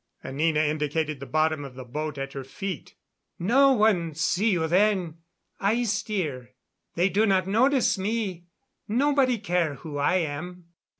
[0.25, 2.95] Anina indicated the bottom of the boat at her feet.
[3.37, 5.19] "No one see you then.
[5.59, 6.55] I steer.
[6.95, 8.45] They do not notice me.
[8.87, 10.69] Nobody care who I am."